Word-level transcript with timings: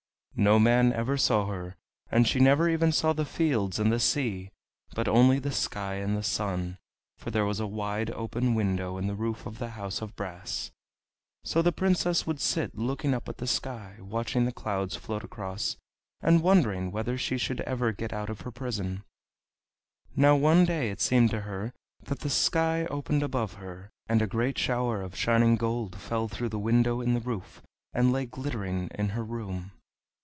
No 0.33 0.57
man 0.57 0.91
ever 0.93 1.17
saw 1.17 1.45
her, 1.47 1.75
and 2.09 2.25
she 2.27 2.39
never 2.39 2.65
saw 2.91 3.09
even 3.11 3.15
the 3.17 3.25
fields 3.25 3.79
and 3.79 3.91
the 3.91 3.99
sea, 3.99 4.49
but 4.95 5.07
only 5.07 5.37
the 5.37 5.51
sky 5.51 5.95
and 5.95 6.17
the 6.17 6.23
sun, 6.23 6.77
for 7.17 7.29
there 7.29 7.45
was 7.45 7.59
a 7.59 7.67
wide 7.67 8.09
open 8.11 8.55
window 8.55 8.97
in 8.97 9.05
the 9.07 9.13
roof 9.13 9.45
of 9.45 9.59
the 9.59 9.71
house 9.71 10.01
of 10.01 10.15
brass. 10.15 10.71
So 11.43 11.61
the 11.61 11.73
Princess 11.73 12.25
would 12.25 12.39
sit 12.39 12.75
looking 12.75 13.13
up 13.13 13.29
at 13.29 13.37
the 13.37 13.45
sky, 13.45 13.95
and 13.97 14.09
watching 14.09 14.45
the 14.45 14.53
clouds 14.53 14.95
float 14.95 15.23
across, 15.23 15.75
and 16.21 16.41
wondering 16.41 16.91
whether 16.91 17.19
she 17.19 17.37
should 17.37 17.61
ever 17.61 17.91
get 17.91 18.13
out 18.13 18.29
of 18.29 18.41
her 18.41 18.51
prison. 18.51 19.03
Now 20.15 20.35
one 20.37 20.65
day 20.65 20.89
it 20.89 21.01
seemed 21.01 21.29
to 21.31 21.41
her 21.41 21.71
that 22.03 22.21
the 22.21 22.31
sky 22.31 22.85
opened 22.85 23.21
above 23.21 23.55
her, 23.55 23.91
and 24.07 24.23
a 24.23 24.27
great 24.27 24.57
shower 24.57 25.01
of 25.03 25.15
shining 25.15 25.55
gold 25.55 25.97
fell 25.99 26.27
through 26.27 26.49
the 26.49 26.57
window 26.57 26.99
in 26.99 27.13
the 27.13 27.19
roof, 27.19 27.61
and 27.93 28.13
lay 28.13 28.25
glittering 28.25 28.89
in 28.95 29.09
her 29.09 29.23
room. 29.25 29.73